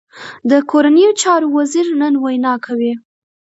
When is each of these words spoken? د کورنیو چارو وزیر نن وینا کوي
د 0.49 0.51
کورنیو 0.71 1.17
چارو 1.21 1.47
وزیر 1.57 1.87
نن 2.01 2.13
وینا 2.23 2.53
کوي 2.65 2.93